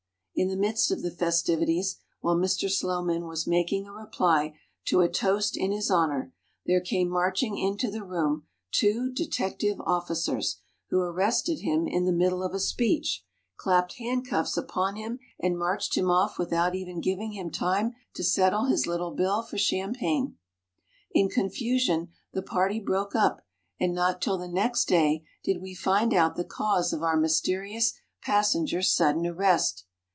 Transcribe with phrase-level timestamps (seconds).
[0.33, 2.67] In the midst of the festivities, while Mr.
[2.67, 6.33] Slowman was making a reply to a toast in his honor,
[6.65, 10.57] there came marching into the room two detective officers,
[10.89, 13.23] who arrested him in the middle of a speech,
[13.55, 17.51] clapped handcuffs upon him and marched SKETCHES OF TRAVEL him off without even giving him
[17.51, 20.37] time to settle his little bill for champagne.
[21.13, 23.45] In confusion the party broke up
[23.79, 27.93] and not till the next day did we find out the cause of our mysterious
[28.23, 29.85] passenger's sudden arrest.